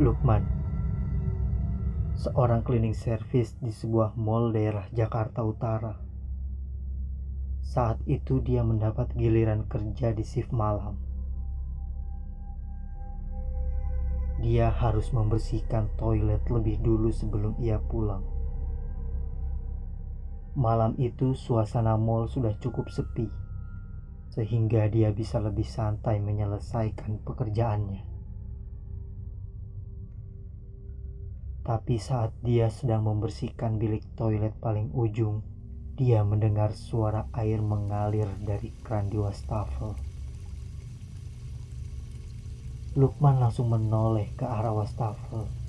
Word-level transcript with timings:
Lukman, 0.00 0.48
seorang 2.16 2.64
cleaning 2.64 2.96
service 2.96 3.52
di 3.60 3.68
sebuah 3.68 4.16
mall 4.16 4.48
daerah 4.48 4.88
Jakarta 4.96 5.44
Utara. 5.44 5.92
Saat 7.60 8.00
itu 8.08 8.40
dia 8.40 8.64
mendapat 8.64 9.12
giliran 9.12 9.68
kerja 9.68 10.16
di 10.16 10.24
shift 10.24 10.56
malam. 10.56 10.96
Dia 14.40 14.72
harus 14.72 15.12
membersihkan 15.12 15.92
toilet 16.00 16.48
lebih 16.48 16.80
dulu 16.80 17.12
sebelum 17.12 17.60
ia 17.60 17.76
pulang. 17.76 18.39
Malam 20.58 20.98
itu 20.98 21.38
suasana 21.38 21.94
mall 21.94 22.26
sudah 22.26 22.50
cukup 22.58 22.90
sepi, 22.90 23.30
sehingga 24.34 24.90
dia 24.90 25.14
bisa 25.14 25.38
lebih 25.38 25.62
santai 25.62 26.18
menyelesaikan 26.18 27.22
pekerjaannya. 27.22 28.02
Tapi 31.62 32.02
saat 32.02 32.34
dia 32.42 32.66
sedang 32.66 33.06
membersihkan 33.06 33.78
bilik 33.78 34.02
toilet 34.18 34.50
paling 34.58 34.90
ujung, 34.90 35.46
dia 35.94 36.26
mendengar 36.26 36.74
suara 36.74 37.30
air 37.36 37.62
mengalir 37.62 38.26
dari 38.42 38.74
keran 38.82 39.06
di 39.06 39.22
wastafel. 39.22 39.94
Lukman 42.98 43.38
langsung 43.38 43.70
menoleh 43.70 44.34
ke 44.34 44.42
arah 44.42 44.74
wastafel. 44.74 45.59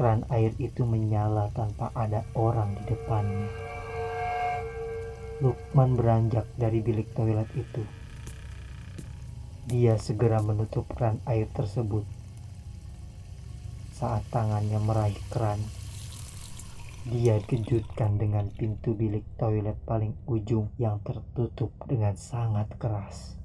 Keran 0.00 0.24
air 0.32 0.56
itu 0.56 0.88
menyala 0.88 1.52
tanpa 1.52 1.92
ada 1.92 2.24
orang 2.32 2.72
di 2.72 2.88
depannya. 2.88 3.52
Lukman 5.44 5.92
beranjak 5.92 6.48
dari 6.56 6.80
bilik 6.80 7.12
toilet 7.12 7.52
itu. 7.52 7.84
Dia 9.68 10.00
segera 10.00 10.40
menutup 10.40 10.88
keran 10.96 11.20
air 11.28 11.52
tersebut 11.52 12.08
saat 13.92 14.24
tangannya 14.32 14.80
meraih 14.80 15.20
keran. 15.28 15.60
Dia 17.04 17.36
dikejutkan 17.36 18.16
dengan 18.16 18.48
pintu 18.56 18.96
bilik 18.96 19.28
toilet 19.36 19.76
paling 19.84 20.16
ujung 20.24 20.72
yang 20.80 20.96
tertutup 21.04 21.76
dengan 21.84 22.16
sangat 22.16 22.72
keras. 22.80 23.39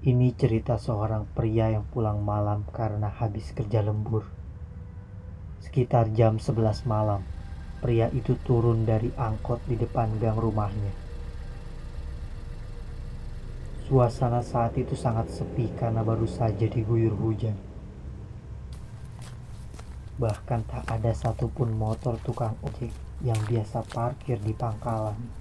Ini 0.00 0.32
cerita 0.32 0.80
seorang 0.80 1.28
pria 1.36 1.68
yang 1.68 1.84
pulang 1.84 2.24
malam 2.24 2.64
karena 2.72 3.12
habis 3.12 3.52
kerja 3.52 3.84
lembur. 3.84 4.24
Sekitar 5.60 6.08
jam 6.16 6.40
11 6.40 6.88
malam, 6.88 7.20
pria 7.84 8.08
itu 8.16 8.32
turun 8.40 8.88
dari 8.88 9.12
angkot 9.12 9.60
di 9.68 9.76
depan 9.76 10.16
gang 10.16 10.40
rumahnya. 10.40 10.88
Suasana 13.84 14.40
saat 14.40 14.72
itu 14.80 14.96
sangat 14.96 15.28
sepi 15.36 15.68
karena 15.76 16.00
baru 16.00 16.24
saja 16.24 16.64
diguyur 16.64 17.12
hujan. 17.20 17.60
Bahkan 20.16 20.60
tak 20.64 20.88
ada 20.88 21.12
satupun 21.12 21.76
motor 21.76 22.16
tukang 22.24 22.56
ojek 22.64 22.88
yang 23.20 23.36
biasa 23.44 23.84
parkir 23.84 24.40
di 24.40 24.56
pangkalan. 24.56 25.39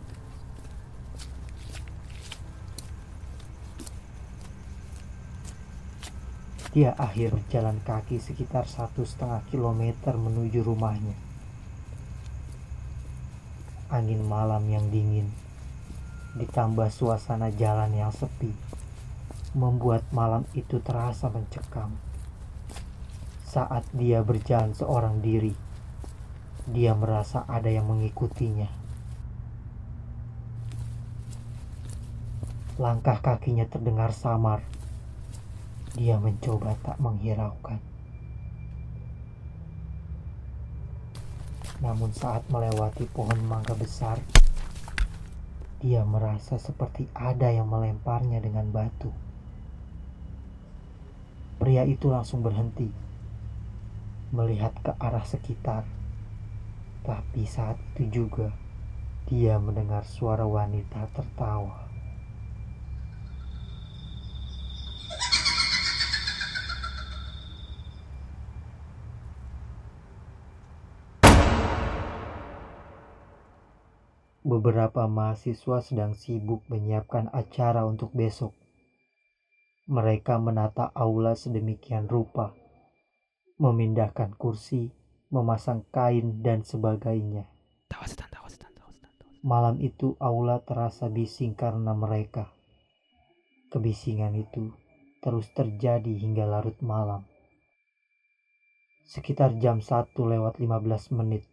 Dia 6.79 6.95
akhir 6.95 7.35
jalan 7.51 7.75
kaki 7.83 8.23
sekitar 8.23 8.63
satu 8.63 9.03
setengah 9.03 9.43
kilometer 9.51 10.15
menuju 10.15 10.63
rumahnya. 10.63 11.11
Angin 13.91 14.23
malam 14.23 14.63
yang 14.71 14.87
dingin 14.87 15.27
ditambah 16.39 16.87
suasana 16.87 17.51
jalan 17.51 17.91
yang 17.99 18.15
sepi 18.15 18.55
membuat 19.59 20.07
malam 20.15 20.47
itu 20.55 20.79
terasa 20.79 21.27
mencekam. 21.27 21.99
Saat 23.43 23.83
dia 23.91 24.23
berjalan 24.23 24.71
seorang 24.71 25.19
diri, 25.19 25.51
dia 26.63 26.95
merasa 26.95 27.43
ada 27.51 27.67
yang 27.67 27.91
mengikutinya. 27.91 28.71
Langkah 32.79 33.19
kakinya 33.19 33.67
terdengar 33.67 34.15
samar. 34.15 34.78
Dia 35.99 36.15
mencoba 36.15 36.79
tak 36.79 36.95
menghiraukan. 37.03 37.75
Namun 41.83 42.15
saat 42.15 42.47
melewati 42.47 43.03
pohon 43.11 43.35
mangga 43.43 43.75
besar, 43.75 44.15
dia 45.83 46.07
merasa 46.07 46.55
seperti 46.55 47.11
ada 47.11 47.51
yang 47.51 47.67
melemparnya 47.67 48.39
dengan 48.39 48.71
batu. 48.71 49.11
Pria 51.59 51.83
itu 51.83 52.07
langsung 52.07 52.39
berhenti, 52.47 52.87
melihat 54.31 54.71
ke 54.79 54.95
arah 55.03 55.27
sekitar. 55.27 55.83
Tapi 57.03 57.43
saat 57.43 57.75
itu 57.99 58.23
juga, 58.23 58.55
dia 59.27 59.59
mendengar 59.59 60.07
suara 60.07 60.47
wanita 60.47 61.11
tertawa. 61.11 61.88
Beberapa 74.49 75.05
mahasiswa 75.05 75.77
sedang 75.85 76.17
sibuk 76.17 76.65
menyiapkan 76.73 77.29
acara 77.29 77.85
untuk 77.85 78.09
besok. 78.17 78.57
Mereka 79.85 80.41
menata 80.41 80.89
aula 80.97 81.37
sedemikian 81.37 82.09
rupa, 82.09 82.57
memindahkan 83.61 84.33
kursi, 84.41 84.89
memasang 85.29 85.85
kain, 85.93 86.41
dan 86.41 86.65
sebagainya. 86.65 87.45
Malam 89.39 89.79
itu 89.79 90.19
aula 90.19 90.59
terasa 90.65 91.07
bising 91.07 91.55
karena 91.55 91.95
mereka. 91.95 92.51
Kebisingan 93.71 94.35
itu 94.35 94.73
terus 95.23 95.47
terjadi 95.55 96.11
hingga 96.11 96.43
larut 96.43 96.75
malam. 96.83 97.23
Sekitar 99.07 99.55
jam 99.63 99.79
1 99.79 100.11
lewat 100.11 100.59
15 100.59 101.15
menit, 101.15 101.47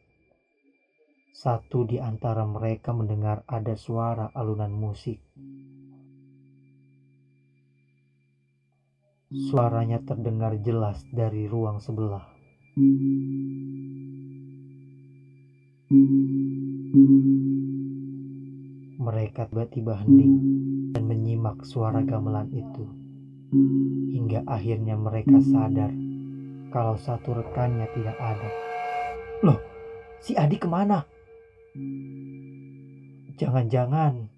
satu 1.37 1.85
di 1.85 2.01
antara 2.01 2.49
mereka 2.49 2.97
mendengar 2.97 3.45
ada 3.45 3.77
suara 3.77 4.33
alunan 4.33 4.73
musik. 4.73 5.21
Suaranya 9.53 10.01
terdengar 10.01 10.57
jelas 10.65 11.05
dari 11.13 11.45
ruang 11.45 11.77
sebelah. 11.77 12.25
Mereka 18.97 19.53
tiba-tiba 19.53 19.93
hening 19.93 20.35
dan 20.97 21.05
menyimak 21.05 21.69
suara 21.69 22.01
gamelan 22.01 22.49
itu. 22.57 22.89
Hingga 24.17 24.49
akhirnya 24.49 24.97
mereka 24.97 25.37
sadar 25.45 25.93
kalau 26.73 26.97
satu 26.97 27.37
rekannya 27.37 27.93
tidak 27.93 28.17
ada. 28.17 28.51
Loh, 29.45 29.61
si 30.25 30.33
Adi 30.33 30.57
ke 30.57 30.65
mana? 30.65 31.16
Jangan-jangan 33.37 34.33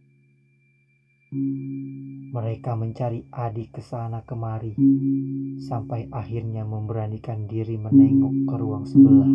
mereka 2.29 2.73
mencari 2.73 3.29
Adi 3.29 3.69
ke 3.69 3.85
sana 3.85 4.25
kemari 4.25 4.75
sampai 5.61 6.09
akhirnya 6.09 6.65
memberanikan 6.65 7.45
diri 7.45 7.77
menengok 7.77 8.35
ke 8.49 8.55
ruang 8.59 8.85
sebelah. 8.89 9.33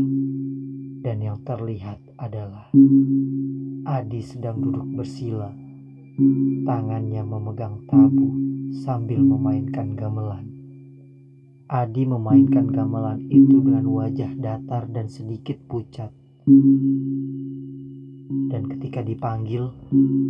Dan 1.03 1.19
yang 1.19 1.39
terlihat 1.43 1.99
adalah 2.15 2.71
Adi 3.83 4.21
sedang 4.23 4.63
duduk 4.63 4.87
bersila, 4.95 5.51
tangannya 6.63 7.23
memegang 7.27 7.83
tabu 7.91 8.31
sambil 8.83 9.19
memainkan 9.19 9.99
gamelan. 9.99 10.47
Adi 11.67 12.07
memainkan 12.07 12.71
gamelan 12.71 13.27
itu 13.27 13.59
dengan 13.59 13.87
wajah 13.91 14.31
datar 14.39 14.87
dan 14.91 15.11
sedikit 15.11 15.59
pucat. 15.67 16.11
Dan 18.29 18.69
ketika 18.71 19.03
dipanggil, 19.03 19.73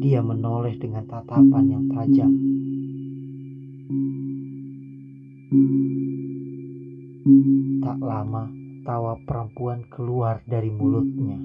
dia 0.01 0.23
menoleh 0.23 0.77
dengan 0.79 1.05
tatapan 1.05 1.65
yang 1.69 1.83
tajam. 1.91 2.31
Tak 7.83 7.99
lama, 8.01 8.49
tawa 8.87 9.13
perempuan 9.27 9.85
keluar 9.91 10.41
dari 10.47 10.71
mulutnya. 10.73 11.37